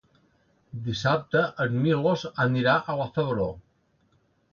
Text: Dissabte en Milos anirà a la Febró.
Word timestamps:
Dissabte 0.85 1.43
en 1.65 1.75
Milos 1.83 2.23
anirà 2.47 2.73
a 2.95 2.97
la 3.03 3.07
Febró. 3.19 3.47